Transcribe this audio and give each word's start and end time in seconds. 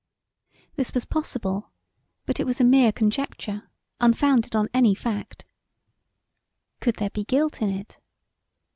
This 0.77 0.95
was 0.95 1.05
possible; 1.05 1.69
but 2.25 2.39
it 2.39 2.47
was 2.47 2.59
a 2.59 2.63
mere 2.63 2.91
conjecture 2.91 3.69
unfounded 3.99 4.55
on 4.55 4.67
any 4.73 4.95
fact. 4.95 5.45
Could 6.79 6.95
there 6.95 7.11
be 7.11 7.23
guilt 7.23 7.61
in 7.61 7.69
it? 7.69 7.99